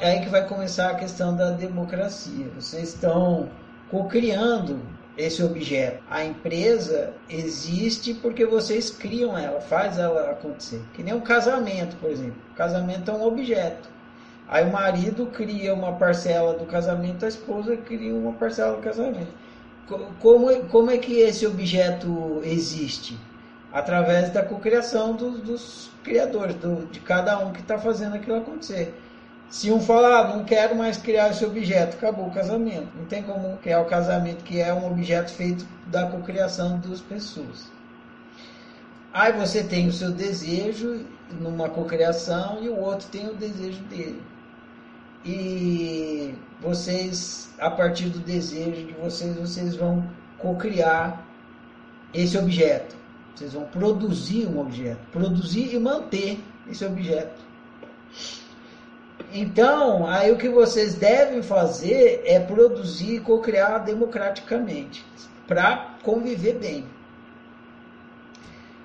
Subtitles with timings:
[0.00, 2.46] É aí que vai começar a questão da democracia.
[2.54, 3.48] Vocês estão
[3.90, 4.80] co-criando
[5.16, 6.02] esse objeto.
[6.08, 10.80] A empresa existe porque vocês criam ela, faz ela acontecer.
[10.94, 12.36] Que nem um casamento, por exemplo.
[12.52, 13.88] O casamento é um objeto.
[14.46, 19.32] Aí o marido cria uma parcela do casamento, a esposa cria uma parcela do casamento.
[20.20, 23.18] Como, como é que esse objeto existe?
[23.72, 28.94] Através da cocriação dos, dos criadores, do, de cada um que está fazendo aquilo acontecer.
[29.50, 32.88] Se um falar, ah, não quero mais criar esse objeto, acabou o casamento.
[32.94, 37.70] Não tem como criar o casamento, que é um objeto feito da cocriação das pessoas.
[39.12, 41.06] Aí você tem o seu desejo
[41.40, 44.22] numa cocriação e o outro tem o desejo dele.
[45.24, 50.06] E vocês, a partir do desejo de vocês, vocês vão
[50.38, 51.26] cocriar
[52.12, 52.96] esse objeto.
[53.34, 56.38] Vocês vão produzir um objeto, produzir e manter
[56.70, 57.47] esse objeto.
[59.32, 65.04] Então, aí o que vocês devem fazer é produzir e co-criar democraticamente,
[65.46, 66.84] para conviver bem.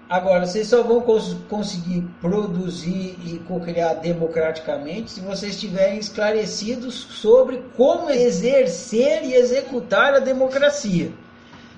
[0.09, 7.63] Agora, vocês só vão cons conseguir produzir e co-criar democraticamente se vocês estiverem esclarecidos sobre
[7.77, 11.11] como exercer e executar a democracia.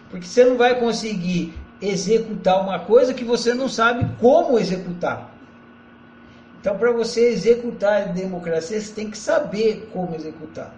[0.10, 5.35] Porque você não vai conseguir executar uma coisa que você não sabe como executar.
[6.66, 10.74] Então, para você executar a democracia, você tem que saber como executar.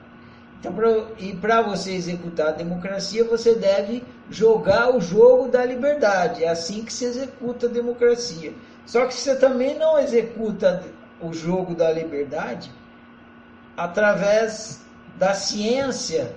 [0.60, 6.44] Então, pra, e para você executar a democracia, você deve jogar o jogo da liberdade.
[6.44, 8.54] É assim que se executa a democracia.
[8.86, 10.84] Só que você também não executa
[11.22, 12.70] o jogo da liberdade
[13.78, 14.82] através
[15.16, 16.36] da ciência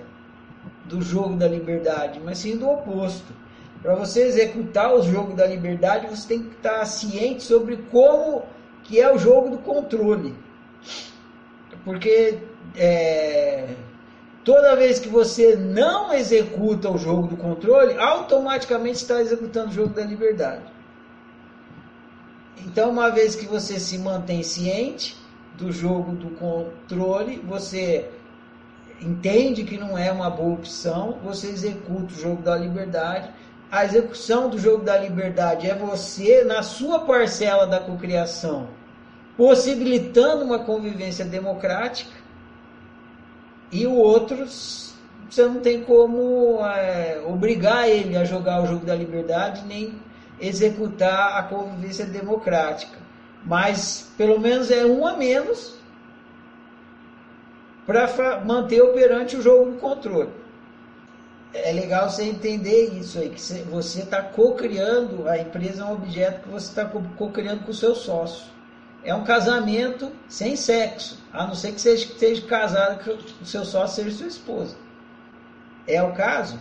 [0.85, 3.33] do jogo da liberdade, mas sim do oposto.
[3.81, 8.43] Para você executar o jogo da liberdade, você tem que estar ciente sobre como
[8.83, 10.35] que é o jogo do controle.
[11.83, 12.39] Porque
[12.75, 13.75] é,
[14.43, 19.93] toda vez que você não executa o jogo do controle, automaticamente está executando o jogo
[19.93, 20.63] da liberdade.
[22.65, 25.17] Então, uma vez que você se mantém ciente
[25.57, 28.09] do jogo do controle, você
[29.01, 33.31] entende que não é uma boa opção, você executa o jogo da liberdade
[33.71, 38.67] a execução do jogo da liberdade é você, na sua parcela da cocriação,
[39.37, 42.11] possibilitando uma convivência democrática,
[43.71, 48.93] e o outro, você não tem como é, obrigar ele a jogar o jogo da
[48.93, 49.95] liberdade, nem
[50.41, 52.97] executar a convivência democrática.
[53.45, 55.79] Mas pelo menos é um a menos
[57.87, 60.41] para manter operante o jogo do controle
[61.53, 66.43] é legal você entender isso aí, que você está co-criando, a empresa é um objeto
[66.43, 68.49] que você está co-criando com o seu sócio.
[69.03, 73.65] É um casamento sem sexo, a não ser que seja, esteja casado, que o seu
[73.65, 74.75] sócio seja sua esposa.
[75.87, 76.59] É o caso?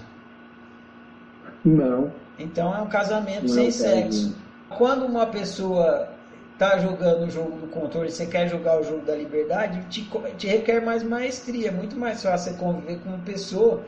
[1.64, 2.12] Não.
[2.38, 4.34] Então é um casamento não sem é sexo.
[4.70, 6.08] Quando uma pessoa
[6.54, 10.46] está jogando o jogo do controle, você quer jogar o jogo da liberdade, te, te
[10.46, 11.68] requer mais maestria.
[11.68, 13.82] É muito mais fácil você conviver com uma pessoa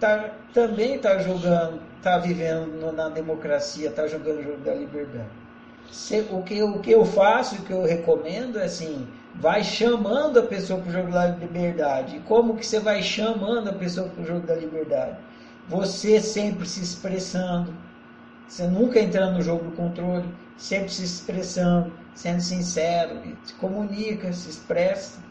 [0.00, 5.28] tá, também está jogando, está vivendo na democracia, está jogando o jogo da liberdade.
[5.90, 10.40] Se, o, que, o que eu faço, o que eu recomendo é assim, vai chamando
[10.40, 12.20] a pessoa para o jogo da liberdade.
[12.26, 15.16] Como que você vai chamando a pessoa para o jogo da liberdade?
[15.68, 17.74] Você sempre se expressando,
[18.46, 24.48] você nunca entrando no jogo do controle, sempre se expressando, sendo sincero, se comunica, se
[24.48, 25.25] expressa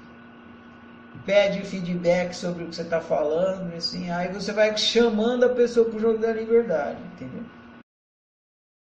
[1.26, 5.90] pede feedback sobre o que você está falando, assim, aí você vai chamando a pessoa
[5.90, 7.44] para o jogo da liberdade, entendeu?